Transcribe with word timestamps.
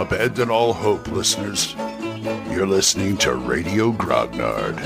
Abandon 0.00 0.48
all 0.48 0.72
hope, 0.72 1.08
listeners. 1.08 1.74
You're 2.50 2.66
listening 2.66 3.18
to 3.18 3.34
Radio 3.34 3.92
Grognard, 3.92 4.76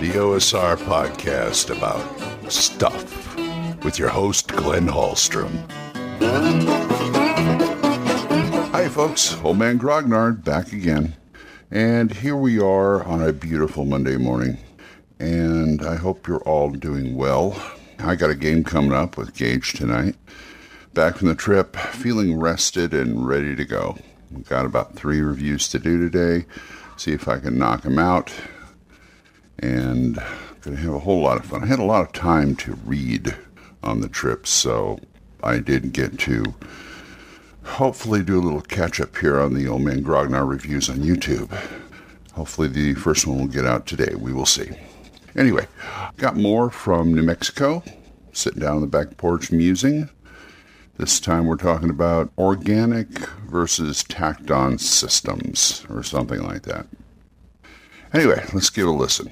the 0.00 0.12
OSR 0.12 0.78
podcast 0.78 1.76
about 1.76 2.50
stuff 2.50 3.36
with 3.84 3.98
your 3.98 4.08
host, 4.08 4.48
Glenn 4.48 4.86
Hallstrom. 4.86 5.50
Hi, 8.72 8.88
folks. 8.88 9.36
Old 9.44 9.58
Man 9.58 9.78
Grognard 9.78 10.42
back 10.42 10.72
again. 10.72 11.14
And 11.70 12.10
here 12.10 12.36
we 12.36 12.58
are 12.58 13.04
on 13.04 13.22
a 13.22 13.34
beautiful 13.34 13.84
Monday 13.84 14.16
morning. 14.16 14.56
And 15.20 15.84
I 15.84 15.96
hope 15.96 16.26
you're 16.26 16.40
all 16.48 16.70
doing 16.70 17.14
well. 17.14 17.60
I 17.98 18.14
got 18.14 18.30
a 18.30 18.34
game 18.34 18.64
coming 18.64 18.94
up 18.94 19.18
with 19.18 19.34
Gage 19.34 19.74
tonight. 19.74 20.16
Back 20.94 21.16
from 21.16 21.28
the 21.28 21.34
trip, 21.34 21.76
feeling 21.76 22.38
rested 22.38 22.92
and 22.92 23.26
ready 23.26 23.54
to 23.54 23.64
go. 23.64 23.98
We've 24.30 24.48
got 24.48 24.66
about 24.66 24.94
three 24.94 25.20
reviews 25.20 25.68
to 25.68 25.78
do 25.78 25.98
today. 25.98 26.46
See 26.96 27.12
if 27.12 27.28
I 27.28 27.38
can 27.38 27.58
knock 27.58 27.82
them 27.82 27.98
out. 27.98 28.32
And 29.60 30.18
going 30.62 30.76
to 30.76 30.82
have 30.82 30.94
a 30.94 30.98
whole 30.98 31.20
lot 31.20 31.38
of 31.38 31.46
fun. 31.46 31.62
I 31.62 31.66
had 31.66 31.78
a 31.78 31.84
lot 31.84 32.02
of 32.04 32.12
time 32.12 32.56
to 32.56 32.74
read 32.84 33.34
on 33.82 34.00
the 34.00 34.08
trip, 34.08 34.46
so 34.46 34.98
I 35.42 35.58
did 35.58 35.92
get 35.92 36.18
to 36.20 36.54
hopefully 37.64 38.22
do 38.22 38.38
a 38.38 38.42
little 38.42 38.60
catch 38.60 39.00
up 39.00 39.16
here 39.16 39.38
on 39.40 39.54
the 39.54 39.68
Old 39.68 39.82
Man 39.82 40.02
Grognard 40.02 40.48
reviews 40.48 40.90
on 40.90 40.96
YouTube. 40.96 41.50
Hopefully, 42.32 42.68
the 42.68 42.94
first 42.94 43.26
one 43.26 43.38
will 43.38 43.46
get 43.46 43.64
out 43.64 43.86
today. 43.86 44.14
We 44.14 44.32
will 44.32 44.46
see. 44.46 44.70
Anyway, 45.36 45.66
got 46.16 46.36
more 46.36 46.70
from 46.70 47.14
New 47.14 47.22
Mexico. 47.22 47.82
Sitting 48.32 48.60
down 48.60 48.76
on 48.76 48.80
the 48.80 48.86
back 48.86 49.16
porch 49.16 49.50
musing. 49.50 50.08
This 50.98 51.20
time 51.20 51.46
we're 51.46 51.54
talking 51.54 51.90
about 51.90 52.32
organic 52.36 53.06
versus 53.48 54.02
tacked 54.02 54.50
on 54.50 54.78
systems 54.78 55.86
or 55.88 56.02
something 56.02 56.42
like 56.42 56.62
that. 56.62 56.88
Anyway, 58.12 58.44
let's 58.52 58.70
give 58.70 58.88
a 58.88 58.90
listen. 58.90 59.30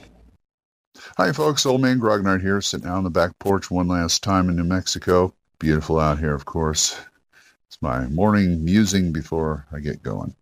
Hi, 1.16 1.32
folks. 1.32 1.66
Old 1.66 1.80
Man 1.80 1.98
Grognard 1.98 2.40
here, 2.40 2.60
sitting 2.60 2.86
out 2.86 2.98
on 2.98 3.04
the 3.04 3.10
back 3.10 3.36
porch 3.40 3.68
one 3.68 3.88
last 3.88 4.22
time 4.22 4.48
in 4.48 4.54
New 4.54 4.62
Mexico. 4.62 5.34
Beautiful 5.58 5.98
out 5.98 6.20
here, 6.20 6.36
of 6.36 6.44
course. 6.44 7.00
It's 7.66 7.82
my 7.82 8.06
morning 8.06 8.64
musing 8.64 9.12
before 9.12 9.66
I 9.72 9.80
get 9.80 10.04
going. 10.04 10.36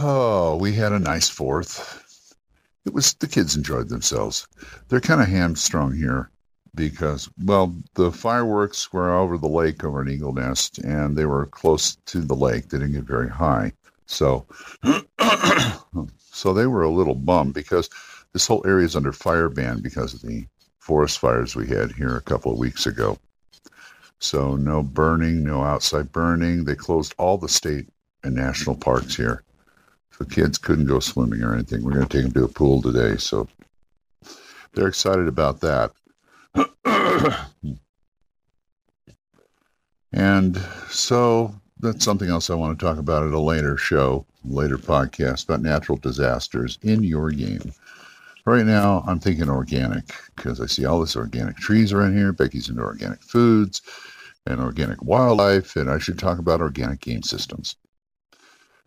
Oh, 0.00 0.56
we 0.56 0.72
had 0.72 0.90
a 0.90 0.98
nice 0.98 1.28
fourth. 1.28 2.34
It 2.84 2.92
was 2.92 3.14
the 3.14 3.28
kids 3.28 3.54
enjoyed 3.54 3.88
themselves. 3.88 4.48
They're 4.88 5.00
kind 5.00 5.22
of 5.22 5.28
hamstrung 5.28 5.94
here 5.94 6.28
because, 6.76 7.28
well, 7.44 7.74
the 7.94 8.12
fireworks 8.12 8.92
were 8.92 9.12
over 9.12 9.38
the 9.38 9.48
lake 9.48 9.82
over 9.82 10.02
an 10.02 10.08
eagle 10.08 10.32
nest, 10.32 10.78
and 10.78 11.16
they 11.16 11.26
were 11.26 11.46
close 11.46 11.96
to 12.06 12.20
the 12.20 12.34
lake. 12.34 12.68
They 12.68 12.78
didn't 12.78 12.92
get 12.92 13.04
very 13.04 13.28
high, 13.28 13.72
so 14.06 14.46
so 16.18 16.52
they 16.52 16.66
were 16.66 16.82
a 16.82 16.90
little 16.90 17.14
bummed 17.14 17.54
because 17.54 17.90
this 18.32 18.46
whole 18.46 18.62
area 18.66 18.84
is 18.84 18.94
under 18.94 19.12
fire 19.12 19.48
ban 19.48 19.80
because 19.80 20.14
of 20.14 20.22
the 20.22 20.46
forest 20.78 21.18
fires 21.18 21.56
we 21.56 21.66
had 21.66 21.90
here 21.92 22.16
a 22.16 22.22
couple 22.22 22.52
of 22.52 22.58
weeks 22.58 22.86
ago. 22.86 23.18
So 24.18 24.56
no 24.56 24.82
burning, 24.82 25.42
no 25.42 25.62
outside 25.62 26.12
burning. 26.12 26.64
They 26.64 26.74
closed 26.74 27.14
all 27.18 27.38
the 27.38 27.48
state 27.48 27.88
and 28.22 28.34
national 28.34 28.76
parks 28.76 29.16
here. 29.16 29.42
So 30.18 30.24
kids 30.24 30.58
couldn't 30.58 30.86
go 30.86 31.00
swimming 31.00 31.42
or 31.42 31.54
anything. 31.54 31.84
We're 31.84 31.92
going 31.92 32.06
to 32.06 32.16
take 32.16 32.22
them 32.22 32.32
to 32.32 32.44
a 32.44 32.48
pool 32.48 32.80
today. 32.80 33.16
So 33.16 33.48
they're 34.72 34.88
excited 34.88 35.28
about 35.28 35.60
that. 35.60 35.92
and 40.12 40.56
so 40.88 41.54
that's 41.80 42.04
something 42.04 42.30
else 42.30 42.50
I 42.50 42.54
want 42.54 42.78
to 42.78 42.84
talk 42.84 42.98
about 42.98 43.26
at 43.26 43.32
a 43.32 43.40
later 43.40 43.76
show, 43.76 44.26
later 44.44 44.78
podcast 44.78 45.44
about 45.44 45.62
natural 45.62 45.98
disasters 45.98 46.78
in 46.82 47.02
your 47.02 47.30
game. 47.30 47.72
Right 48.46 48.64
now, 48.64 49.02
I'm 49.06 49.18
thinking 49.18 49.50
organic 49.50 50.04
because 50.36 50.60
I 50.60 50.66
see 50.66 50.84
all 50.84 51.00
this 51.00 51.16
organic 51.16 51.56
trees 51.56 51.92
around 51.92 52.16
here. 52.16 52.32
Becky's 52.32 52.68
into 52.68 52.82
organic 52.82 53.22
foods 53.22 53.82
and 54.46 54.60
organic 54.60 55.02
wildlife, 55.02 55.74
and 55.74 55.90
I 55.90 55.98
should 55.98 56.18
talk 56.18 56.38
about 56.38 56.60
organic 56.60 57.00
game 57.00 57.22
systems. 57.22 57.76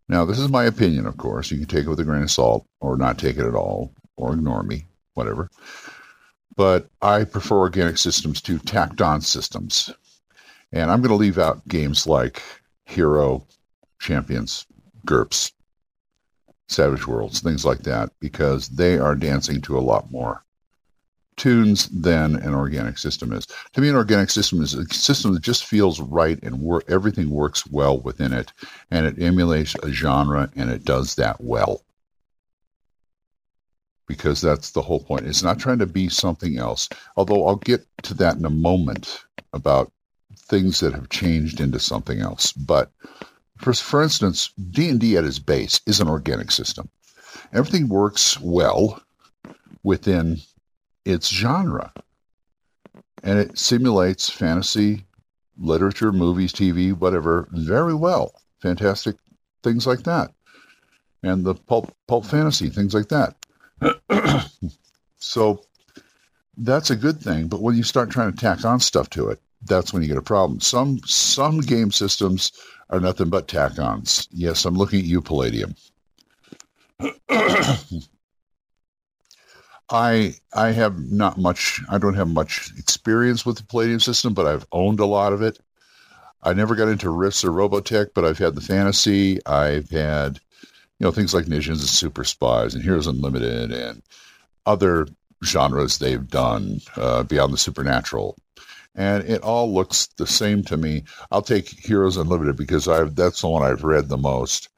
Now, 0.07 0.25
this 0.25 0.39
is 0.39 0.49
my 0.49 0.63
opinion, 0.63 1.05
of 1.05 1.17
course. 1.17 1.51
You 1.51 1.57
can 1.57 1.67
take 1.67 1.85
it 1.85 1.89
with 1.89 1.99
a 1.99 2.05
grain 2.05 2.23
of 2.23 2.31
salt 2.31 2.65
or 2.79 2.97
not 2.97 3.19
take 3.19 3.37
it 3.37 3.45
at 3.45 3.53
all 3.53 3.93
or 4.15 4.33
ignore 4.33 4.63
me, 4.63 4.85
whatever. 5.13 5.51
But 6.55 6.89
I 7.01 7.23
prefer 7.23 7.57
organic 7.57 7.97
systems 7.97 8.41
to 8.41 8.59
tacked 8.59 9.01
on 9.01 9.21
systems. 9.21 9.91
And 10.71 10.91
I'm 10.91 11.01
going 11.01 11.09
to 11.09 11.15
leave 11.15 11.37
out 11.37 11.67
games 11.67 12.05
like 12.05 12.41
Hero, 12.85 13.45
Champions, 13.99 14.65
GURPS, 15.05 15.51
Savage 16.67 17.07
Worlds, 17.07 17.39
things 17.39 17.65
like 17.65 17.83
that, 17.83 18.11
because 18.19 18.69
they 18.69 18.97
are 18.97 19.15
dancing 19.15 19.61
to 19.61 19.77
a 19.77 19.81
lot 19.81 20.11
more 20.11 20.43
tunes 21.39 21.87
than 21.87 22.35
an 22.35 22.53
organic 22.53 22.97
system 22.97 23.31
is. 23.33 23.47
To 23.73 23.81
me, 23.81 23.89
an 23.89 23.95
organic 23.95 24.29
system 24.29 24.61
is 24.61 24.73
a 24.75 24.85
system 24.93 25.33
that 25.33 25.41
just 25.41 25.65
feels 25.65 25.99
right 25.99 26.37
and 26.43 26.59
wor- 26.59 26.83
everything 26.87 27.29
works 27.29 27.65
well 27.65 27.99
within 27.99 28.33
it, 28.33 28.51
and 28.91 29.07
it 29.07 29.19
emulates 29.21 29.75
a 29.81 29.91
genre, 29.91 30.51
and 30.55 30.69
it 30.69 30.83
does 30.83 31.15
that 31.15 31.41
well. 31.41 31.81
Because 34.09 34.41
that's 34.41 34.71
the 34.71 34.81
whole 34.81 34.99
point. 34.99 35.27
It's 35.27 35.43
not 35.43 35.59
trying 35.59 35.77
to 35.79 35.85
be 35.85 36.09
something 36.09 36.57
else. 36.57 36.89
Although 37.15 37.47
I'll 37.47 37.57
get 37.57 37.85
to 38.03 38.15
that 38.15 38.35
in 38.35 38.43
a 38.43 38.49
moment 38.49 39.23
about 39.53 39.91
things 40.35 40.79
that 40.79 40.93
have 40.93 41.09
changed 41.09 41.61
into 41.61 41.79
something 41.79 42.19
else. 42.19 42.51
But 42.51 42.91
for, 43.57 43.71
for 43.73 44.01
instance, 44.01 44.49
D&D 44.71 45.15
at 45.15 45.25
its 45.25 45.37
base 45.37 45.79
is 45.85 45.99
an 45.99 46.09
organic 46.09 46.49
system. 46.49 46.89
Everything 47.53 47.87
works 47.87 48.39
well 48.39 49.01
within 49.83 50.37
its 51.05 51.29
genre. 51.29 51.93
And 53.23 53.37
it 53.37 53.59
simulates 53.59 54.29
fantasy, 54.29 55.05
literature, 55.57 56.11
movies, 56.11 56.51
TV, 56.51 56.97
whatever, 56.97 57.47
very 57.51 57.93
well. 57.93 58.33
Fantastic 58.61 59.17
things 59.61 59.85
like 59.85 60.03
that. 60.03 60.31
And 61.21 61.45
the 61.45 61.53
pulp, 61.53 61.93
pulp 62.07 62.25
fantasy, 62.25 62.69
things 62.69 62.93
like 62.95 63.09
that. 63.09 63.35
So 65.17 65.61
that's 66.57 66.89
a 66.89 66.95
good 66.95 67.19
thing. 67.21 67.47
But 67.47 67.61
when 67.61 67.75
you 67.75 67.83
start 67.83 68.09
trying 68.09 68.31
to 68.31 68.37
tack 68.37 68.65
on 68.65 68.79
stuff 68.79 69.09
to 69.11 69.29
it, 69.29 69.39
that's 69.63 69.93
when 69.93 70.01
you 70.01 70.07
get 70.07 70.17
a 70.17 70.21
problem. 70.21 70.59
Some 70.59 70.99
some 71.05 71.59
game 71.59 71.91
systems 71.91 72.51
are 72.89 72.99
nothing 72.99 73.29
but 73.29 73.47
tack-ons. 73.47 74.27
Yes, 74.31 74.65
I'm 74.65 74.75
looking 74.75 74.99
at 74.99 75.05
you, 75.05 75.21
Palladium. 75.21 75.75
I 79.91 80.35
I 80.53 80.71
have 80.71 80.99
not 81.11 81.37
much. 81.37 81.81
I 81.89 81.97
don't 81.97 82.13
have 82.13 82.29
much 82.29 82.71
experience 82.77 83.45
with 83.45 83.57
the 83.57 83.63
Palladium 83.63 83.99
system, 83.99 84.33
but 84.33 84.45
I've 84.45 84.65
owned 84.71 84.99
a 84.99 85.05
lot 85.05 85.33
of 85.33 85.41
it. 85.41 85.59
I 86.43 86.53
never 86.53 86.75
got 86.75 86.87
into 86.87 87.09
Rifts 87.09 87.43
or 87.43 87.51
Robotech, 87.51 88.11
but 88.13 88.23
I've 88.23 88.37
had 88.37 88.55
the 88.55 88.61
fantasy. 88.61 89.45
I've 89.45 89.89
had 89.89 90.39
you 90.99 91.05
know 91.05 91.11
things 91.11 91.33
like 91.33 91.45
Ninjas 91.45 91.69
and 91.69 91.79
Super 91.81 92.23
Spies 92.23 92.75
and 92.75 92.83
Heroes 92.83 93.07
Unlimited 93.07 93.71
and 93.71 94.01
other 94.65 95.07
genres 95.43 95.97
they've 95.97 96.27
done 96.27 96.81
uh, 96.97 97.23
beyond 97.23 97.53
the 97.53 97.57
supernatural 97.57 98.37
and 98.95 99.23
it 99.29 99.41
all 99.41 99.73
looks 99.73 100.07
the 100.17 100.27
same 100.27 100.63
to 100.63 100.77
me. 100.77 101.03
I'll 101.31 101.41
take 101.41 101.69
Heroes 101.69 102.17
Unlimited 102.17 102.57
because 102.57 102.87
I've 102.87 103.15
that's 103.15 103.41
the 103.41 103.47
one 103.47 103.63
I've 103.63 103.83
read 103.83 104.09
the 104.09 104.17
most. 104.17 104.69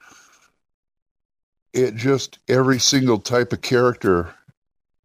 It 1.74 1.96
just 1.96 2.38
every 2.48 2.80
single 2.80 3.20
type 3.20 3.54
of 3.54 3.62
character 3.62 4.34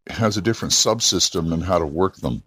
has 0.07 0.37
a 0.37 0.41
different 0.41 0.73
subsystem 0.73 1.51
and 1.53 1.63
how 1.63 1.79
to 1.79 1.85
work 1.85 2.17
them, 2.17 2.43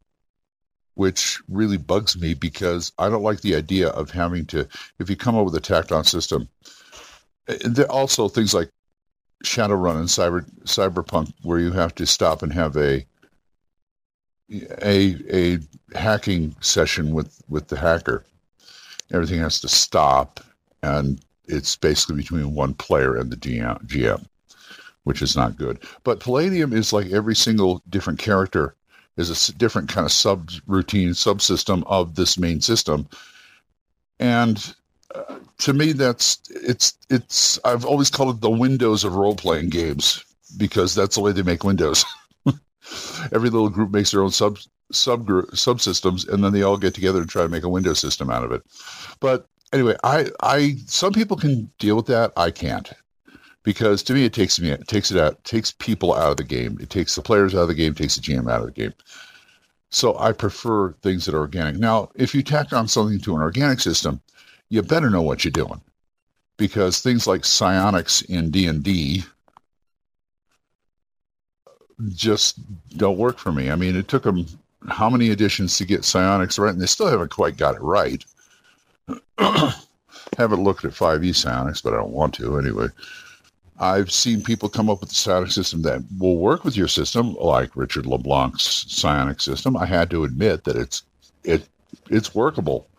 which 0.94 1.40
really 1.48 1.76
bugs 1.76 2.18
me 2.18 2.34
because 2.34 2.92
I 2.98 3.08
don't 3.08 3.22
like 3.22 3.40
the 3.40 3.56
idea 3.56 3.88
of 3.88 4.10
having 4.10 4.46
to 4.46 4.68
if 4.98 5.10
you 5.10 5.16
come 5.16 5.36
up 5.36 5.46
with 5.46 5.56
a 5.56 5.60
tacked 5.60 5.92
on 5.92 6.04
system. 6.04 6.48
Eh, 7.48 7.58
there 7.64 7.90
also 7.90 8.28
things 8.28 8.54
like 8.54 8.70
Shadowrun 9.44 9.96
and 9.96 10.08
Cyber 10.08 10.44
Cyberpunk 10.64 11.32
where 11.42 11.58
you 11.58 11.72
have 11.72 11.94
to 11.96 12.06
stop 12.06 12.42
and 12.42 12.52
have 12.52 12.76
a 12.76 13.06
a 14.82 15.16
a 15.32 15.58
hacking 15.96 16.54
session 16.60 17.12
with 17.12 17.42
with 17.48 17.68
the 17.68 17.78
hacker, 17.78 18.24
everything 19.12 19.40
has 19.40 19.60
to 19.60 19.68
stop, 19.68 20.40
and 20.82 21.20
it's 21.46 21.76
basically 21.76 22.16
between 22.16 22.54
one 22.54 22.74
player 22.74 23.16
and 23.16 23.30
the 23.30 23.36
GM, 23.36 24.26
which 25.04 25.22
is 25.22 25.36
not 25.36 25.56
good. 25.56 25.82
But 26.04 26.20
Palladium 26.20 26.72
is 26.72 26.92
like 26.92 27.10
every 27.10 27.36
single 27.36 27.82
different 27.88 28.18
character 28.18 28.74
is 29.16 29.48
a 29.48 29.52
different 29.54 29.88
kind 29.88 30.04
of 30.04 30.12
sub 30.12 30.50
routine 30.66 31.10
subsystem 31.10 31.82
of 31.86 32.14
this 32.14 32.38
main 32.38 32.60
system, 32.60 33.08
and 34.18 34.74
to 35.58 35.72
me 35.72 35.92
that's 35.92 36.40
it's 36.50 36.94
it's 37.08 37.58
I've 37.64 37.84
always 37.84 38.10
called 38.10 38.36
it 38.36 38.40
the 38.40 38.50
Windows 38.50 39.04
of 39.04 39.14
role 39.14 39.34
playing 39.34 39.70
games 39.70 40.24
because 40.56 40.94
that's 40.94 41.16
the 41.16 41.20
way 41.20 41.32
they 41.32 41.42
make 41.42 41.64
Windows. 41.64 42.04
every 43.32 43.50
little 43.50 43.68
group 43.68 43.90
makes 43.90 44.10
their 44.10 44.22
own 44.22 44.30
sub 44.30 44.58
subgroup 44.92 45.50
subsystems, 45.52 46.28
and 46.28 46.42
then 46.42 46.52
they 46.52 46.62
all 46.62 46.76
get 46.76 46.94
together 46.94 47.20
and 47.20 47.28
try 47.28 47.42
to 47.42 47.48
make 47.48 47.62
a 47.62 47.68
Windows 47.68 47.98
system 47.98 48.30
out 48.30 48.44
of 48.44 48.52
it. 48.52 48.62
But 49.20 49.46
anyway, 49.72 49.96
I, 50.02 50.26
I, 50.42 50.76
some 50.86 51.12
people 51.12 51.36
can 51.36 51.70
deal 51.78 51.96
with 51.96 52.06
that. 52.06 52.32
I 52.36 52.50
can't 52.50 52.90
because 53.62 54.02
to 54.04 54.14
me, 54.14 54.24
it 54.24 54.32
takes 54.32 54.58
me, 54.58 54.70
it 54.70 54.88
takes 54.88 55.10
it 55.10 55.20
out, 55.20 55.42
takes 55.44 55.72
people 55.72 56.14
out 56.14 56.32
of 56.32 56.36
the 56.36 56.44
game. 56.44 56.78
It 56.80 56.90
takes 56.90 57.14
the 57.14 57.22
players 57.22 57.54
out 57.54 57.62
of 57.62 57.68
the 57.68 57.74
game, 57.74 57.94
takes 57.94 58.16
the 58.16 58.22
GM 58.22 58.50
out 58.50 58.60
of 58.60 58.66
the 58.66 58.72
game. 58.72 58.94
So 59.90 60.16
I 60.18 60.32
prefer 60.32 60.92
things 61.02 61.26
that 61.26 61.34
are 61.34 61.40
organic. 61.40 61.76
Now, 61.76 62.10
if 62.14 62.34
you 62.34 62.42
tack 62.42 62.72
on 62.72 62.88
something 62.88 63.18
to 63.20 63.34
an 63.34 63.42
organic 63.42 63.80
system, 63.80 64.20
you 64.70 64.82
better 64.82 65.10
know 65.10 65.22
what 65.22 65.44
you're 65.44 65.50
doing 65.52 65.80
because 66.56 67.00
things 67.00 67.26
like 67.26 67.44
psionics 67.44 68.22
in 68.22 68.50
D&D 68.50 69.24
just 72.08 72.58
don't 72.96 73.18
work 73.18 73.38
for 73.38 73.52
me. 73.52 73.70
I 73.70 73.74
mean, 73.74 73.96
it 73.96 74.08
took 74.08 74.22
them 74.22 74.46
how 74.88 75.10
many 75.10 75.30
editions 75.30 75.76
to 75.76 75.84
get 75.84 76.04
psionics 76.04 76.58
right, 76.58 76.72
and 76.72 76.80
they 76.80 76.86
still 76.86 77.08
haven't 77.08 77.30
quite 77.30 77.56
got 77.56 77.74
it 77.74 77.82
right. 77.82 78.24
haven't 80.38 80.62
looked 80.62 80.84
at 80.84 80.92
5e 80.92 81.34
psionics, 81.34 81.82
but 81.82 81.92
I 81.92 81.96
don't 81.96 82.12
want 82.12 82.34
to 82.34 82.58
anyway. 82.58 82.88
I've 83.78 84.10
seen 84.10 84.42
people 84.42 84.68
come 84.68 84.90
up 84.90 85.00
with 85.00 85.10
a 85.10 85.14
psionic 85.14 85.50
system 85.50 85.82
that 85.82 86.04
will 86.18 86.36
work 86.36 86.64
with 86.64 86.76
your 86.76 86.88
system, 86.88 87.34
like 87.34 87.74
Richard 87.74 88.06
LeBlanc's 88.06 88.86
psionic 88.88 89.40
system. 89.40 89.76
I 89.76 89.86
had 89.86 90.10
to 90.10 90.24
admit 90.24 90.64
that 90.64 90.76
it's 90.76 91.02
it 91.44 91.66
it's 92.10 92.34
workable. 92.34 92.89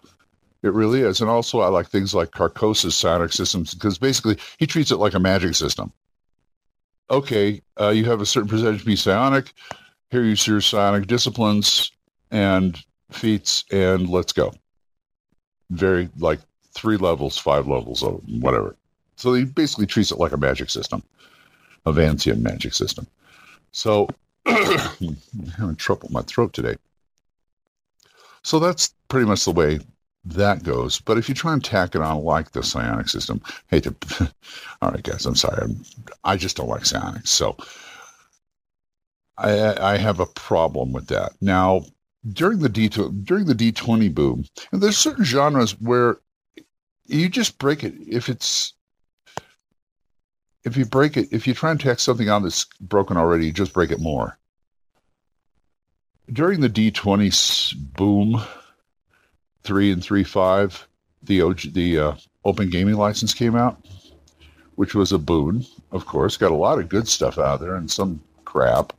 It 0.63 0.73
really 0.73 1.01
is. 1.01 1.21
And 1.21 1.29
also 1.29 1.59
I 1.61 1.67
like 1.67 1.87
things 1.87 2.13
like 2.13 2.31
Carcosa's 2.31 2.95
psionic 2.95 3.33
systems 3.33 3.73
because 3.73 3.97
basically 3.97 4.37
he 4.57 4.67
treats 4.67 4.91
it 4.91 4.97
like 4.97 5.13
a 5.13 5.19
magic 5.19 5.55
system. 5.55 5.91
Okay, 7.09 7.61
uh, 7.79 7.89
you 7.89 8.05
have 8.05 8.21
a 8.21 8.25
certain 8.25 8.49
percentage 8.49 8.85
be 8.85 8.95
psionic. 8.95 9.53
Here 10.11 10.23
you 10.23 10.35
see 10.35 10.51
your 10.51 10.61
psionic 10.61 11.07
disciplines 11.07 11.91
and 12.29 12.81
feats, 13.11 13.65
and 13.71 14.09
let's 14.09 14.31
go. 14.31 14.53
Very 15.71 16.09
like 16.19 16.39
three 16.73 16.97
levels, 16.97 17.37
five 17.37 17.67
levels, 17.67 18.03
or 18.03 18.13
whatever. 18.39 18.75
So 19.15 19.33
he 19.33 19.43
basically 19.43 19.87
treats 19.87 20.11
it 20.11 20.19
like 20.19 20.31
a 20.31 20.37
magic 20.37 20.69
system, 20.69 21.03
a 21.85 21.91
Vancian 21.91 22.41
magic 22.41 22.73
system. 22.73 23.07
So 23.71 24.07
I'm 24.45 25.17
having 25.57 25.75
trouble 25.75 26.03
with 26.03 26.11
my 26.11 26.21
throat 26.21 26.53
today. 26.53 26.75
So 28.43 28.59
that's 28.59 28.93
pretty 29.09 29.27
much 29.27 29.45
the 29.45 29.51
way 29.51 29.79
that 30.25 30.63
goes. 30.63 30.99
But 30.99 31.17
if 31.17 31.27
you 31.27 31.35
try 31.35 31.53
and 31.53 31.63
tack 31.63 31.95
it 31.95 32.01
on 32.01 32.23
like 32.23 32.51
the 32.51 32.63
psionic 32.63 33.09
system, 33.09 33.41
hate 33.67 33.83
to, 33.83 33.95
all 34.81 34.91
right, 34.91 35.03
guys, 35.03 35.25
I'm 35.25 35.35
sorry. 35.35 35.63
I'm, 35.63 35.83
I 36.23 36.37
just 36.37 36.57
don't 36.57 36.69
like 36.69 36.85
psionics. 36.85 37.29
So 37.29 37.57
I, 39.37 39.93
I 39.93 39.97
have 39.97 40.19
a 40.19 40.25
problem 40.25 40.91
with 40.91 41.07
that. 41.07 41.33
Now, 41.41 41.83
during 42.33 42.59
the 42.59 42.69
D 42.69 42.87
during 42.87 43.45
the 43.45 43.55
D20 43.55 44.13
boom, 44.13 44.45
and 44.71 44.81
there's 44.81 44.97
certain 44.97 45.23
genres 45.25 45.79
where 45.79 46.19
you 47.07 47.29
just 47.29 47.57
break 47.57 47.83
it 47.83 47.95
if 48.07 48.29
it's 48.29 48.73
if 50.63 50.77
you 50.77 50.85
break 50.85 51.17
it, 51.17 51.29
if 51.31 51.47
you 51.47 51.55
try 51.55 51.71
and 51.71 51.79
tack 51.79 51.99
something 51.99 52.29
on 52.29 52.43
that's 52.43 52.65
broken 52.79 53.17
already, 53.17 53.47
you 53.47 53.51
just 53.51 53.73
break 53.73 53.89
it 53.89 53.99
more. 53.99 54.37
During 56.31 56.61
the 56.61 56.69
D20 56.69 57.75
boom, 57.95 58.41
three 59.63 59.91
and 59.91 60.03
three 60.03 60.23
five, 60.23 60.87
the 61.23 61.41
OG, 61.41 61.73
the 61.73 61.99
uh, 61.99 62.13
Open 62.45 62.69
Gaming 62.69 62.95
license 62.95 63.33
came 63.33 63.55
out, 63.55 63.85
which 64.75 64.95
was 64.95 65.11
a 65.11 65.17
boon. 65.17 65.65
Of 65.91 66.05
course, 66.05 66.37
got 66.37 66.51
a 66.51 66.55
lot 66.55 66.79
of 66.79 66.89
good 66.89 67.07
stuff 67.07 67.37
out 67.37 67.59
there 67.59 67.75
and 67.75 67.89
some 67.89 68.21
crap, 68.45 68.93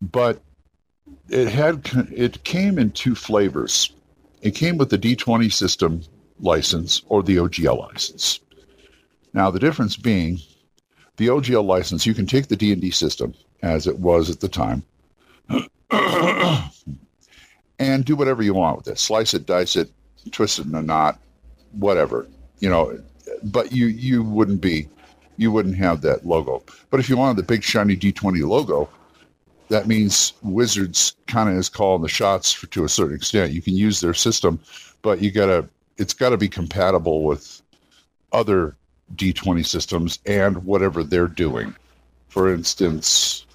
but 0.00 0.40
it 1.28 1.48
had 1.48 1.88
it 2.12 2.42
came 2.44 2.78
in 2.78 2.90
two 2.90 3.14
flavors. 3.14 3.92
It 4.42 4.54
came 4.54 4.76
with 4.76 4.90
the 4.90 4.98
D20 4.98 5.52
system 5.52 6.02
license 6.40 7.02
or 7.08 7.22
the 7.22 7.36
OGL 7.36 7.78
license. 7.78 8.40
Now, 9.32 9.50
the 9.50 9.60
difference 9.60 9.96
being 9.96 10.40
the 11.16 11.28
OGL 11.28 11.64
license, 11.64 12.04
you 12.06 12.14
can 12.14 12.26
take 12.26 12.48
the 12.48 12.56
D&D 12.56 12.90
system 12.90 13.34
as 13.62 13.86
it 13.86 13.98
was 13.98 14.28
at 14.28 14.40
the 14.40 14.48
time 14.48 14.82
and 17.82 18.04
do 18.04 18.16
whatever 18.16 18.42
you 18.42 18.54
want 18.54 18.76
with 18.76 18.88
it. 18.88 18.98
Slice 18.98 19.34
it, 19.34 19.46
dice 19.46 19.76
it, 19.76 19.90
twist 20.30 20.58
it 20.58 20.66
in 20.66 20.74
a 20.74 20.82
knot, 20.82 21.18
whatever. 21.72 22.26
You 22.60 22.70
know, 22.70 22.98
but 23.42 23.72
you 23.72 23.86
you 23.86 24.22
wouldn't 24.22 24.60
be 24.60 24.88
you 25.36 25.50
wouldn't 25.50 25.76
have 25.76 26.00
that 26.02 26.26
logo. 26.26 26.62
But 26.90 27.00
if 27.00 27.08
you 27.08 27.16
wanted 27.16 27.36
the 27.36 27.42
big 27.42 27.62
shiny 27.62 27.96
D20 27.96 28.46
logo, 28.46 28.88
that 29.68 29.88
means 29.88 30.34
Wizards 30.42 31.16
kind 31.26 31.48
of 31.48 31.56
is 31.56 31.68
calling 31.68 32.02
the 32.02 32.08
shots 32.08 32.52
for, 32.52 32.66
to 32.68 32.84
a 32.84 32.88
certain 32.88 33.16
extent. 33.16 33.52
You 33.52 33.62
can 33.62 33.74
use 33.74 34.00
their 34.00 34.14
system, 34.14 34.60
but 35.02 35.20
you 35.20 35.30
gotta 35.30 35.68
it's 35.98 36.14
got 36.14 36.30
to 36.30 36.36
be 36.36 36.48
compatible 36.48 37.24
with 37.24 37.62
other 38.32 38.76
D20 39.14 39.64
systems 39.66 40.18
and 40.26 40.64
whatever 40.64 41.04
they're 41.04 41.26
doing. 41.26 41.74
For 42.28 42.52
instance, 42.52 43.46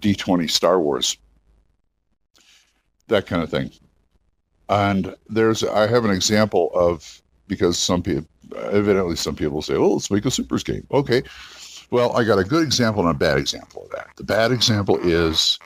D20 0.00 0.50
Star 0.50 0.80
Wars, 0.80 1.18
that 3.08 3.26
kind 3.26 3.42
of 3.42 3.50
thing. 3.50 3.70
And 4.68 5.14
there's, 5.28 5.62
I 5.62 5.86
have 5.86 6.04
an 6.04 6.10
example 6.10 6.70
of, 6.74 7.20
because 7.46 7.78
some 7.78 8.02
people, 8.02 8.26
evidently 8.56 9.16
some 9.16 9.36
people 9.36 9.62
say, 9.62 9.76
well, 9.76 9.94
let's 9.94 10.10
make 10.10 10.24
a 10.24 10.30
supers 10.30 10.62
game. 10.62 10.86
Okay. 10.92 11.22
Well, 11.90 12.16
I 12.16 12.24
got 12.24 12.38
a 12.38 12.44
good 12.44 12.62
example 12.62 13.06
and 13.06 13.14
a 13.14 13.18
bad 13.18 13.36
example 13.36 13.84
of 13.84 13.90
that. 13.90 14.08
The 14.16 14.24
bad 14.24 14.50
example 14.50 14.98
is 15.02 15.58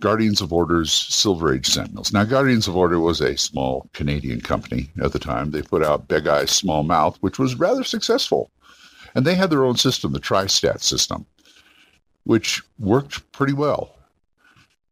Guardians 0.00 0.40
of 0.40 0.52
Order's 0.52 0.92
Silver 0.92 1.52
Age 1.52 1.66
Sentinels. 1.66 2.12
Now, 2.12 2.24
Guardians 2.24 2.68
of 2.68 2.76
Order 2.76 3.00
was 3.00 3.20
a 3.20 3.36
small 3.36 3.88
Canadian 3.92 4.40
company 4.40 4.90
at 5.02 5.12
the 5.12 5.18
time. 5.18 5.50
They 5.50 5.62
put 5.62 5.82
out 5.82 6.06
Big 6.06 6.28
Eyes, 6.28 6.50
Small 6.50 6.84
Mouth, 6.84 7.16
which 7.22 7.38
was 7.38 7.56
rather 7.56 7.82
successful. 7.82 8.50
And 9.16 9.24
they 9.24 9.34
had 9.34 9.50
their 9.50 9.64
own 9.64 9.76
system, 9.76 10.12
the 10.12 10.20
TriStat 10.20 10.80
system, 10.80 11.26
which 12.24 12.62
worked 12.78 13.32
pretty 13.32 13.52
well. 13.52 13.96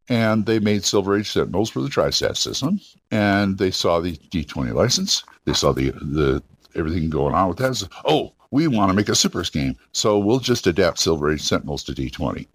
And 0.09 0.45
they 0.45 0.59
made 0.59 0.83
Silver 0.83 1.17
Age 1.17 1.31
Sentinels 1.31 1.69
for 1.69 1.81
the 1.81 1.89
TriStat 1.89 2.37
system. 2.37 2.79
And 3.11 3.57
they 3.57 3.71
saw 3.71 3.99
the 3.99 4.17
D20 4.17 4.73
license. 4.73 5.23
They 5.45 5.53
saw 5.53 5.71
the, 5.71 5.91
the 5.91 6.43
everything 6.75 7.09
going 7.09 7.33
on 7.33 7.47
with 7.47 7.57
that. 7.59 7.75
So, 7.75 7.87
oh, 8.05 8.33
we 8.51 8.67
want 8.67 8.89
to 8.89 8.95
make 8.95 9.09
a 9.09 9.15
Supers 9.15 9.49
game. 9.49 9.75
So 9.93 10.19
we'll 10.19 10.39
just 10.39 10.67
adapt 10.67 10.99
Silver 10.99 11.31
Age 11.31 11.41
Sentinels 11.41 11.83
to 11.85 11.93
D20. 11.93 12.47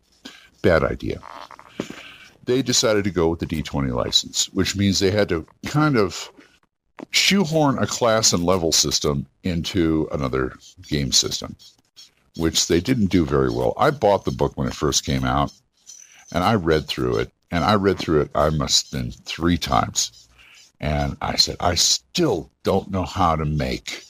Bad 0.63 0.85
idea 0.85 1.21
they 2.49 2.63
decided 2.63 3.05
to 3.05 3.11
go 3.11 3.29
with 3.29 3.41
the 3.41 3.47
D20 3.47 3.95
license, 3.95 4.49
which 4.55 4.75
means 4.75 4.99
they 4.99 5.11
had 5.11 5.29
to 5.29 5.47
kind 5.67 5.99
of 5.99 6.33
shoehorn 7.11 7.79
a 7.79 7.87
class 7.87 8.33
and 8.33 8.43
level 8.43 8.73
system 8.73 9.27
into 9.45 10.09
another 10.13 10.55
game 10.89 11.13
system, 11.13 11.55
which 12.39 12.67
they 12.67 12.81
didn't 12.81 13.11
do 13.11 13.27
very 13.27 13.51
well. 13.51 13.75
I 13.77 13.91
bought 13.91 14.25
the 14.25 14.31
book 14.31 14.57
when 14.57 14.67
it 14.67 14.75
first 14.75 15.05
came 15.05 15.25
out, 15.25 15.53
and 16.33 16.43
I 16.43 16.55
read 16.55 16.87
through 16.87 17.19
it, 17.19 17.31
and 17.51 17.65
I 17.65 17.75
read 17.75 17.99
through 17.99 18.23
it, 18.23 18.31
I 18.35 18.51
must 18.51 18.93
have 18.93 19.03
been 19.03 19.11
three 19.11 19.59
times. 19.59 20.29
And 20.81 21.17
I 21.21 21.37
said, 21.37 21.57
I 21.61 21.75
still 21.75 22.51
don't 22.63 22.91
know 22.91 23.05
how 23.05 23.35
to 23.37 23.45
make 23.45 24.05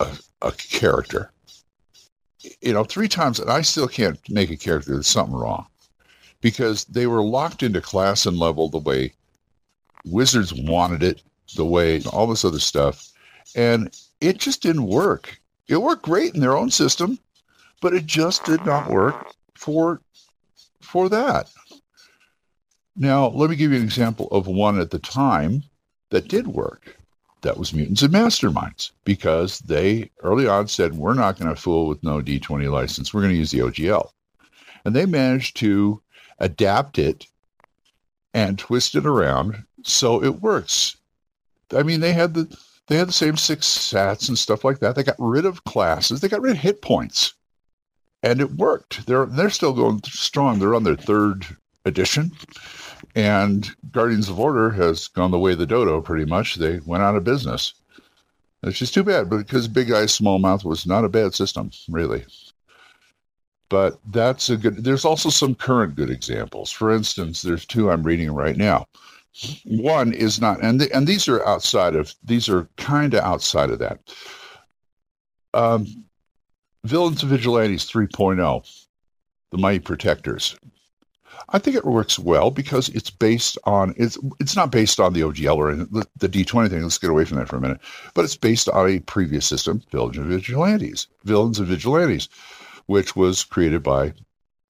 a, 0.00 0.08
a 0.42 0.52
character. 0.52 1.30
You 2.60 2.72
know, 2.72 2.84
three 2.84 3.08
times, 3.08 3.38
and 3.38 3.50
I 3.50 3.62
still 3.62 3.88
can't 3.88 4.18
make 4.28 4.50
a 4.50 4.56
character. 4.56 4.92
There's 4.92 5.06
something 5.06 5.36
wrong 5.36 5.66
because 6.40 6.84
they 6.86 7.06
were 7.06 7.22
locked 7.22 7.62
into 7.62 7.80
class 7.80 8.26
and 8.26 8.38
level 8.38 8.68
the 8.68 8.78
way 8.78 9.12
Wizards 10.04 10.52
wanted 10.52 11.02
it, 11.02 11.22
the 11.56 11.64
way 11.64 12.02
all 12.12 12.26
this 12.26 12.44
other 12.44 12.58
stuff. 12.58 13.10
And 13.54 13.96
it 14.20 14.38
just 14.38 14.60
didn't 14.60 14.86
work. 14.86 15.40
It 15.68 15.78
worked 15.78 16.02
great 16.02 16.34
in 16.34 16.40
their 16.40 16.56
own 16.56 16.70
system, 16.70 17.18
but 17.80 17.94
it 17.94 18.06
just 18.06 18.44
did 18.44 18.64
not 18.66 18.90
work 18.90 19.32
for 19.54 20.00
for 20.80 21.08
that. 21.08 21.50
Now, 22.96 23.28
let 23.28 23.50
me 23.50 23.56
give 23.56 23.72
you 23.72 23.78
an 23.78 23.84
example 23.84 24.28
of 24.30 24.46
one 24.46 24.78
at 24.78 24.90
the 24.90 24.98
time 24.98 25.64
that 26.10 26.28
did 26.28 26.46
work. 26.46 26.96
That 27.42 27.58
was 27.58 27.74
Mutants 27.74 28.02
and 28.02 28.14
Masterminds, 28.14 28.92
because 29.04 29.58
they 29.58 30.10
early 30.22 30.46
on 30.46 30.68
said, 30.68 30.94
We're 30.94 31.14
not 31.14 31.38
going 31.38 31.54
to 31.54 31.60
fool 31.60 31.88
with 31.88 32.02
no 32.02 32.20
D20 32.20 32.70
license. 32.70 33.12
We're 33.12 33.20
going 33.20 33.34
to 33.34 33.38
use 33.38 33.50
the 33.50 33.58
OGL. 33.58 34.10
And 34.84 34.94
they 34.94 35.04
managed 35.04 35.56
to 35.58 36.00
adapt 36.38 36.98
it 36.98 37.26
and 38.32 38.58
twist 38.58 38.94
it 38.94 39.06
around 39.06 39.64
so 39.82 40.22
it 40.22 40.40
works. 40.40 40.96
I 41.72 41.82
mean, 41.82 42.00
they 42.00 42.12
had 42.12 42.34
the 42.34 42.56
they 42.86 42.96
had 42.96 43.08
the 43.08 43.12
same 43.12 43.36
six 43.36 43.66
stats 43.66 44.28
and 44.28 44.38
stuff 44.38 44.64
like 44.64 44.78
that. 44.80 44.94
They 44.94 45.02
got 45.02 45.16
rid 45.18 45.46
of 45.46 45.64
classes. 45.64 46.20
They 46.20 46.28
got 46.28 46.42
rid 46.42 46.52
of 46.52 46.58
hit 46.58 46.82
points, 46.82 47.34
and 48.22 48.40
it 48.40 48.52
worked. 48.52 49.06
They're 49.06 49.26
they're 49.26 49.50
still 49.50 49.72
going 49.72 50.02
strong. 50.04 50.58
They're 50.58 50.74
on 50.74 50.84
their 50.84 50.96
third 50.96 51.56
edition, 51.84 52.32
and 53.14 53.70
Guardians 53.92 54.28
of 54.28 54.40
Order 54.40 54.70
has 54.70 55.08
gone 55.08 55.30
the 55.30 55.38
way 55.38 55.52
of 55.52 55.58
the 55.58 55.66
dodo. 55.66 56.00
Pretty 56.00 56.24
much, 56.24 56.56
they 56.56 56.80
went 56.80 57.02
out 57.02 57.16
of 57.16 57.24
business. 57.24 57.74
It's 58.62 58.78
just 58.78 58.94
too 58.94 59.04
bad, 59.04 59.28
because 59.28 59.68
Big 59.68 59.92
Eyes 59.92 60.14
Small 60.14 60.38
Mouth 60.38 60.64
was 60.64 60.86
not 60.86 61.04
a 61.04 61.08
bad 61.08 61.34
system, 61.34 61.70
really 61.88 62.24
but 63.70 63.98
that's 64.12 64.50
a 64.50 64.58
good 64.58 64.84
there's 64.84 65.06
also 65.06 65.30
some 65.30 65.54
current 65.54 65.96
good 65.96 66.10
examples 66.10 66.70
for 66.70 66.92
instance 66.92 67.40
there's 67.40 67.64
two 67.64 67.90
i'm 67.90 68.02
reading 68.02 68.30
right 68.30 68.58
now 68.58 68.86
one 69.64 70.12
is 70.12 70.40
not, 70.40 70.62
and 70.62 70.80
the, 70.80 70.94
and 70.94 71.06
these 71.06 71.28
are 71.28 71.46
outside 71.46 71.96
of 71.96 72.14
these 72.22 72.48
are 72.48 72.68
kind 72.76 73.14
of 73.14 73.24
outside 73.24 73.70
of 73.70 73.80
that. 73.80 73.98
Um, 75.52 75.86
Villains 76.84 77.22
and 77.22 77.30
Vigilantes 77.30 77.90
3.0, 77.90 78.86
the 79.50 79.58
Mighty 79.58 79.80
Protectors. 79.80 80.56
I 81.50 81.58
think 81.58 81.76
it 81.76 81.84
works 81.84 82.18
well 82.18 82.50
because 82.50 82.88
it's 82.90 83.10
based 83.10 83.58
on 83.64 83.94
it's 83.96 84.18
it's 84.40 84.56
not 84.56 84.70
based 84.70 84.98
on 84.98 85.12
the 85.12 85.20
OGL 85.20 85.56
or 85.56 85.74
the, 85.74 86.06
the 86.16 86.28
D20 86.28 86.70
thing. 86.70 86.82
Let's 86.82 86.98
get 86.98 87.10
away 87.10 87.24
from 87.24 87.38
that 87.38 87.48
for 87.48 87.56
a 87.56 87.60
minute. 87.60 87.80
But 88.14 88.24
it's 88.24 88.36
based 88.36 88.68
on 88.68 88.88
a 88.88 89.00
previous 89.00 89.46
system, 89.46 89.82
Villains 89.90 90.16
and 90.16 90.26
Vigilantes, 90.26 91.06
Villains 91.24 91.58
and 91.58 91.68
Vigilantes, 91.68 92.28
which 92.86 93.14
was 93.14 93.44
created 93.44 93.82
by 93.82 94.14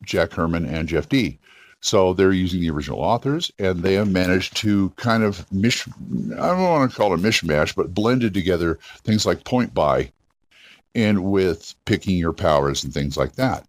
Jack 0.05 0.33
Herman 0.33 0.67
and 0.67 0.89
Jeff 0.89 1.09
Dee. 1.09 1.39
So 1.81 2.15
they're 2.15 2.33
using 2.33 2.61
the 2.61 2.71
original 2.71 3.01
authors, 3.01 3.53
and 3.59 3.83
they 3.83 3.93
have 3.95 4.11
managed 4.11 4.57
to 4.59 4.89
kind 4.97 5.23
of 5.23 5.51
mish. 5.53 5.87
I 5.87 6.49
don't 6.49 6.63
want 6.63 6.91
to 6.91 6.97
call 6.97 7.13
it 7.13 7.21
a 7.21 7.23
mishmash, 7.23 7.75
but 7.75 7.93
blended 7.93 8.33
together 8.33 8.79
things 9.03 9.27
like 9.27 9.45
point 9.45 9.75
buy, 9.75 10.11
and 10.95 11.25
with 11.25 11.75
picking 11.85 12.17
your 12.17 12.33
powers 12.33 12.85
and 12.85 12.95
things 12.95 13.19
like 13.19 13.35
that. 13.35 13.67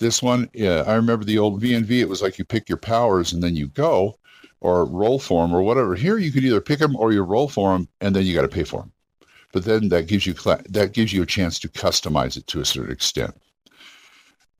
This 0.00 0.22
one, 0.22 0.48
yeah, 0.54 0.82
I 0.86 0.94
remember 0.94 1.26
the 1.26 1.38
old 1.38 1.60
V&V. 1.60 2.00
It 2.00 2.08
was 2.08 2.22
like 2.22 2.38
you 2.38 2.44
pick 2.44 2.68
your 2.68 2.78
powers 2.78 3.32
and 3.32 3.42
then 3.42 3.54
you 3.54 3.68
go, 3.68 4.18
or 4.60 4.86
roll 4.86 5.18
for 5.18 5.46
them, 5.46 5.54
or 5.54 5.62
whatever. 5.62 5.94
Here, 5.94 6.16
you 6.16 6.32
could 6.32 6.42
either 6.42 6.60
pick 6.60 6.78
them 6.78 6.96
or 6.96 7.12
you 7.12 7.22
roll 7.22 7.48
for 7.48 7.72
them, 7.72 7.86
and 8.00 8.16
then 8.16 8.24
you 8.24 8.34
got 8.34 8.42
to 8.42 8.48
pay 8.48 8.64
for 8.64 8.80
them. 8.80 8.92
But 9.52 9.64
then 9.64 9.88
that 9.90 10.06
gives 10.06 10.26
you 10.26 10.34
that 10.34 10.92
gives 10.92 11.12
you 11.12 11.22
a 11.22 11.26
chance 11.26 11.58
to 11.58 11.68
customize 11.68 12.36
it 12.36 12.46
to 12.48 12.60
a 12.60 12.64
certain 12.64 12.92
extent. 12.92 13.34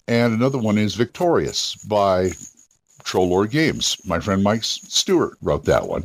And 0.09 0.35
another 0.35 0.59
one 0.59 0.77
is 0.77 0.95
Victorious 0.95 1.77
by 1.77 2.33
Troll 3.05 3.29
Lord 3.29 3.51
Games. 3.51 3.97
My 4.05 4.21
friend 4.21 4.43
Mike 4.43 4.65
Stewart 4.65 5.39
wrote 5.41 5.65
that 5.65 5.89
one. 5.89 6.05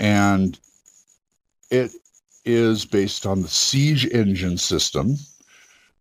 And 0.00 0.58
it 1.70 1.92
is 2.44 2.84
based 2.84 3.26
on 3.26 3.42
the 3.42 3.48
Siege 3.48 4.06
Engine 4.06 4.58
system, 4.58 5.16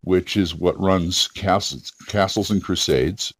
which 0.01 0.37
is 0.37 0.55
what 0.55 0.79
runs 0.79 1.27
Castles, 1.29 1.91
Castles 2.07 2.49
and 2.51 2.63
Crusades. 2.63 3.33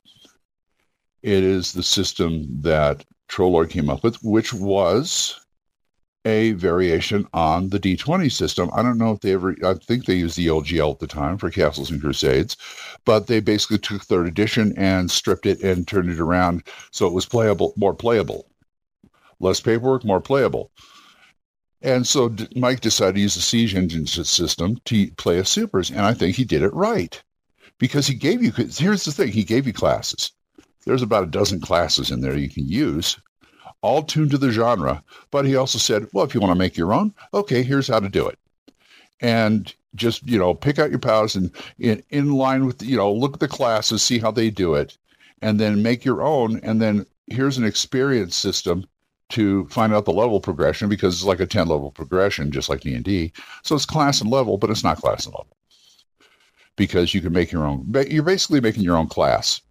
It 1.23 1.43
is 1.43 1.73
the 1.73 1.83
system 1.83 2.47
that 2.61 3.05
TrollLord 3.29 3.69
came 3.69 3.89
up 3.89 4.03
with, 4.03 4.21
which 4.23 4.53
was 4.53 5.39
a 6.25 6.51
variation 6.53 7.27
on 7.33 7.69
the 7.69 7.79
D20 7.79 8.31
system. 8.31 8.69
I 8.73 8.83
don't 8.83 8.97
know 8.97 9.11
if 9.11 9.21
they 9.21 9.33
ever, 9.33 9.55
I 9.63 9.73
think 9.73 10.05
they 10.05 10.15
used 10.15 10.37
the 10.37 10.47
OGL 10.47 10.93
at 10.93 10.99
the 10.99 11.07
time 11.07 11.37
for 11.37 11.49
Castles 11.49 11.89
and 11.89 11.99
Crusades, 11.99 12.57
but 13.05 13.27
they 13.27 13.39
basically 13.39 13.79
took 13.79 14.03
third 14.03 14.27
edition 14.27 14.73
and 14.77 15.09
stripped 15.09 15.45
it 15.45 15.61
and 15.63 15.87
turned 15.87 16.09
it 16.09 16.19
around 16.19 16.63
so 16.91 17.07
it 17.07 17.13
was 17.13 17.25
playable, 17.25 17.73
more 17.75 17.95
playable. 17.95 18.47
Less 19.39 19.59
paperwork, 19.59 20.05
more 20.05 20.21
playable. 20.21 20.71
And 21.81 22.05
so 22.05 22.35
Mike 22.55 22.81
decided 22.81 23.15
to 23.15 23.21
use 23.21 23.35
the 23.35 23.41
Siege 23.41 23.73
Engine 23.75 24.05
system 24.05 24.79
to 24.85 25.11
play 25.11 25.39
a 25.39 25.45
supers, 25.45 25.89
and 25.89 26.01
I 26.01 26.13
think 26.13 26.35
he 26.35 26.45
did 26.45 26.61
it 26.61 26.73
right 26.73 27.21
because 27.79 28.05
he 28.05 28.13
gave 28.13 28.43
you. 28.43 28.51
Here's 28.51 29.03
the 29.03 29.11
thing: 29.11 29.29
he 29.29 29.43
gave 29.43 29.65
you 29.65 29.73
classes. 29.73 30.31
There's 30.85 31.01
about 31.01 31.23
a 31.23 31.27
dozen 31.27 31.59
classes 31.59 32.11
in 32.11 32.21
there 32.21 32.37
you 32.37 32.49
can 32.49 32.67
use, 32.67 33.19
all 33.81 34.03
tuned 34.03 34.31
to 34.31 34.37
the 34.37 34.51
genre. 34.51 35.03
But 35.29 35.45
he 35.45 35.55
also 35.55 35.77
said, 35.77 36.07
well, 36.13 36.25
if 36.25 36.33
you 36.33 36.41
want 36.41 36.51
to 36.51 36.59
make 36.59 36.77
your 36.77 36.93
own, 36.93 37.13
okay, 37.33 37.63
here's 37.63 37.87
how 37.87 37.99
to 37.99 38.09
do 38.09 38.27
it. 38.27 38.39
And 39.19 39.73
just, 39.95 40.27
you 40.27 40.39
know, 40.39 40.53
pick 40.53 40.79
out 40.79 40.89
your 40.89 40.99
powers 40.99 41.35
and 41.35 41.51
in, 41.77 42.01
in 42.09 42.31
line 42.31 42.65
with, 42.65 42.81
you 42.81 42.97
know, 42.97 43.11
look 43.11 43.33
at 43.33 43.39
the 43.39 43.47
classes, 43.47 44.01
see 44.01 44.19
how 44.19 44.31
they 44.31 44.49
do 44.49 44.73
it, 44.73 44.97
and 45.41 45.59
then 45.59 45.83
make 45.83 46.05
your 46.05 46.23
own. 46.23 46.59
And 46.63 46.81
then 46.81 47.05
here's 47.27 47.57
an 47.57 47.65
experience 47.65 48.35
system 48.35 48.85
to 49.31 49.65
find 49.65 49.93
out 49.93 50.05
the 50.05 50.13
level 50.13 50.39
progression 50.39 50.89
because 50.89 51.15
it's 51.15 51.25
like 51.25 51.39
a 51.39 51.45
10 51.45 51.67
level 51.67 51.91
progression, 51.91 52.51
just 52.51 52.69
like 52.69 52.81
D&D. 52.81 53.31
So 53.63 53.75
it's 53.75 53.85
class 53.85 54.21
and 54.21 54.29
level, 54.29 54.57
but 54.57 54.69
it's 54.69 54.83
not 54.83 54.97
class 54.97 55.25
and 55.25 55.33
level 55.33 55.57
because 56.75 57.13
you 57.13 57.21
can 57.21 57.33
make 57.33 57.51
your 57.51 57.65
own. 57.65 57.93
You're 58.09 58.23
basically 58.23 58.61
making 58.61 58.83
your 58.83 58.97
own 58.97 59.07
class. 59.07 59.61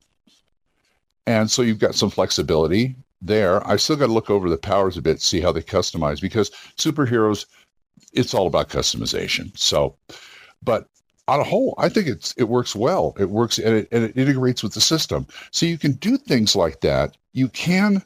And 1.27 1.51
so 1.51 1.63
you've 1.63 1.79
got 1.79 1.95
some 1.95 2.11
flexibility 2.11 2.97
there. 3.23 3.67
I 3.67 3.77
still 3.77 3.97
got 3.97 4.07
to 4.07 4.13
look 4.13 4.31
over 4.31 4.49
the 4.49 4.59
powers 4.59 4.97
a 4.97 5.03
bit, 5.03 5.21
see 5.21 5.41
how 5.41 5.53
they 5.53 5.63
customize 5.63 6.21
because 6.21 6.51
superheroes, 6.77 7.47
it's 8.13 8.35
all 8.35 8.47
about 8.47 8.69
customization. 8.69 9.57
So, 9.57 9.97
but 10.63 10.89
on 11.29 11.41
a 11.41 11.45
whole, 11.45 11.75
I 11.79 11.89
think 11.89 12.09
it's 12.09 12.35
it 12.37 12.45
works 12.45 12.75
well. 12.75 13.15
It 13.19 13.31
works 13.31 13.59
and 13.59 13.77
it, 13.77 13.89
and 13.93 14.05
it 14.05 14.17
integrates 14.17 14.63
with 14.63 14.75
the 14.75 14.81
system. 14.81 15.27
So 15.53 15.67
you 15.67 15.79
can 15.79 15.93
do 15.93 16.17
things 16.17 16.57
like 16.57 16.81
that. 16.81 17.17
You 17.33 17.49
can. 17.49 18.03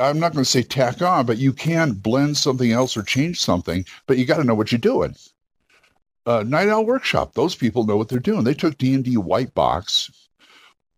I'm 0.00 0.18
not 0.18 0.32
going 0.32 0.44
to 0.44 0.50
say 0.50 0.62
tack 0.62 1.02
on, 1.02 1.26
but 1.26 1.38
you 1.38 1.52
can 1.52 1.92
blend 1.92 2.36
something 2.36 2.70
else 2.72 2.96
or 2.96 3.02
change 3.02 3.40
something, 3.40 3.84
but 4.06 4.16
you 4.16 4.24
got 4.24 4.36
to 4.36 4.44
know 4.44 4.54
what 4.54 4.70
you're 4.70 4.78
doing. 4.78 5.14
Uh, 6.26 6.44
Night 6.46 6.68
Owl 6.68 6.84
Workshop, 6.84 7.34
those 7.34 7.54
people 7.54 7.84
know 7.84 7.96
what 7.96 8.08
they're 8.08 8.18
doing. 8.18 8.44
They 8.44 8.54
took 8.54 8.76
D&D 8.78 9.16
White 9.16 9.54
Box, 9.54 10.10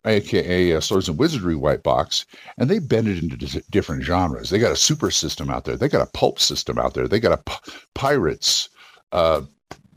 aka 0.05 0.75
uh, 0.75 0.81
Swords 0.81 1.09
and 1.09 1.19
Wizardry 1.19 1.55
white 1.55 1.83
box, 1.83 2.27
and 2.59 2.69
they 2.69 2.79
bent 2.79 3.09
it 3.09 3.23
into 3.23 3.37
d- 3.37 3.63
different 3.71 4.03
genres. 4.03 4.51
They 4.51 4.59
got 4.59 4.73
a 4.73 4.77
super 4.77 5.11
system 5.11 5.51
out 5.51 5.65
there. 5.65 5.77
They 5.77 5.89
got 5.89 6.07
a 6.07 6.11
pulp 6.13 6.41
system 6.41 6.79
out 6.79 6.95
there. 6.95 7.07
They 7.07 7.21
got 7.21 7.39
a 7.39 7.43
p- 7.43 7.73
pirates, 7.95 8.69
uh, 9.13 9.43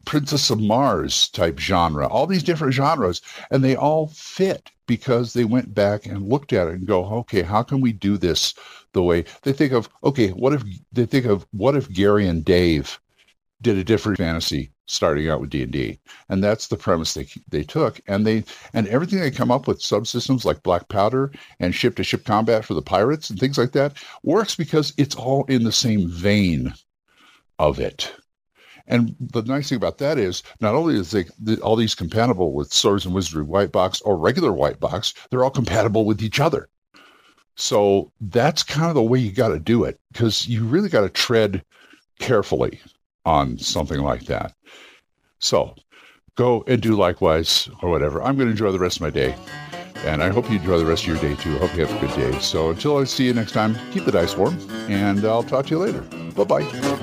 Princess 0.06 0.50
of 0.50 0.60
Mars 0.60 1.30
type 1.30 1.60
genre. 1.60 2.08
All 2.08 2.28
these 2.28 2.44
different 2.44 2.74
genres, 2.74 3.22
and 3.52 3.64
they 3.64 3.76
all 3.76 4.08
fit 4.08 4.70
because 4.86 5.34
they 5.34 5.46
went 5.46 5.74
back 5.74 6.06
and 6.06 6.30
looked 6.30 6.54
at 6.54 6.68
it 6.68 6.76
and 6.76 6.88
go, 6.88 7.06
okay, 7.06 7.42
how 7.42 7.64
can 7.64 7.82
we 7.82 7.94
do 7.94 8.18
this 8.18 8.54
the 8.92 9.04
way 9.04 9.26
they 9.44 9.54
think 9.54 9.72
of? 9.72 9.90
Okay, 10.04 10.30
what 10.30 10.54
if 10.54 10.64
they 10.92 11.06
think 11.06 11.26
of 11.26 11.46
what 11.52 11.76
if 11.76 11.92
Gary 11.92 12.28
and 12.28 12.44
Dave 12.44 13.00
did 13.62 13.78
a 13.78 13.84
different 13.84 14.18
fantasy 14.18 14.74
starting 14.86 15.30
out 15.30 15.40
with 15.40 15.50
D&D. 15.50 15.98
And 16.30 16.44
that's 16.44 16.68
the 16.68 16.76
premise 16.76 17.14
they 17.14 17.28
they 17.50 17.64
took 17.64 18.02
and 18.08 18.28
they 18.28 18.44
and 18.74 18.88
everything 18.88 19.20
they 19.20 19.32
come 19.32 19.52
up 19.52 19.68
with 19.68 19.80
subsystems 19.80 20.46
like 20.46 20.62
black 20.64 20.90
powder 20.90 21.32
and 21.60 21.74
ship 21.74 21.96
to 21.96 22.04
ship 22.04 22.26
combat 22.26 22.66
for 22.66 22.74
the 22.74 22.82
pirates 22.82 23.30
and 23.30 23.40
things 23.40 23.58
like 23.58 23.72
that 23.72 23.98
works 24.24 24.56
because 24.56 24.94
it's 24.98 25.16
all 25.16 25.46
in 25.46 25.64
the 25.64 25.72
same 25.72 26.10
vein 26.10 26.74
of 27.58 27.80
it. 27.80 28.14
And 28.88 29.16
the 29.20 29.42
nice 29.44 29.70
thing 29.70 29.78
about 29.78 29.98
that 30.00 30.18
is 30.18 30.44
not 30.60 30.76
only 30.76 30.96
is 30.96 31.12
they, 31.12 31.26
all 31.58 31.76
these 31.76 31.96
compatible 31.96 32.54
with 32.54 32.74
Swords 32.74 33.06
and 33.06 33.16
Wizardry 33.16 33.44
White 33.44 33.72
Box 33.72 34.02
or 34.02 34.18
regular 34.18 34.52
White 34.52 34.80
Box, 34.80 35.14
they're 35.30 35.44
all 35.44 35.50
compatible 35.50 36.06
with 36.06 36.22
each 36.22 36.40
other. 36.40 36.68
So 37.56 38.12
that's 38.20 38.64
kind 38.64 38.90
of 38.90 38.96
the 38.96 39.04
way 39.04 39.20
you 39.20 39.32
got 39.32 39.50
to 39.50 39.60
do 39.60 39.84
it 39.84 40.00
because 40.12 40.48
you 40.48 40.66
really 40.66 40.90
got 40.90 41.02
to 41.02 41.10
tread 41.10 41.64
carefully 42.20 42.82
on 43.26 43.58
something 43.58 44.02
like 44.02 44.26
that. 44.26 44.54
So 45.40 45.76
go 46.36 46.64
and 46.68 46.82
do 46.82 46.96
likewise 46.96 47.70
or 47.82 47.90
whatever. 47.90 48.22
I'm 48.22 48.36
going 48.36 48.48
to 48.48 48.52
enjoy 48.52 48.72
the 48.72 48.80
rest 48.80 48.98
of 48.98 49.02
my 49.02 49.12
day. 49.12 49.36
And 50.06 50.22
I 50.22 50.30
hope 50.30 50.50
you 50.50 50.58
enjoy 50.58 50.80
the 50.80 50.86
rest 50.86 51.04
of 51.04 51.08
your 51.08 51.18
day 51.18 51.36
too. 51.36 51.56
I 51.56 51.60
hope 51.60 51.76
you 51.78 51.86
have 51.86 52.04
a 52.04 52.06
good 52.06 52.16
day. 52.16 52.38
So 52.40 52.72
until 52.72 52.98
I 52.98 53.06
see 53.06 53.26
you 53.26 53.34
next 53.34 53.54
time, 53.54 53.78
keep 53.92 54.04
the 54.04 54.12
dice 54.12 54.36
warm, 54.36 54.58
and 54.90 55.24
I'll 55.24 55.44
talk 55.44 55.68
to 55.68 55.72
you 55.72 55.80
later. 55.80 56.02
Bye 56.36 56.44
bye. 56.44 57.03